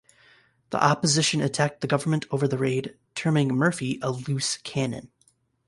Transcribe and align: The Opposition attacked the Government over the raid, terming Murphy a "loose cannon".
The 0.71 0.83
Opposition 0.83 1.41
attacked 1.41 1.81
the 1.81 1.87
Government 1.87 2.25
over 2.31 2.47
the 2.47 2.57
raid, 2.57 2.97
terming 3.13 3.49
Murphy 3.49 3.99
a 4.01 4.09
"loose 4.09 4.57
cannon". 4.63 5.11